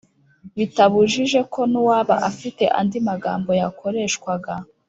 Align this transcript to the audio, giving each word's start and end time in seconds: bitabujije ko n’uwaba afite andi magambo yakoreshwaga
bitabujije 0.57 1.39
ko 1.53 1.59
n’uwaba 1.71 2.15
afite 2.29 2.63
andi 2.79 2.97
magambo 3.09 3.49
yakoreshwaga 3.61 4.53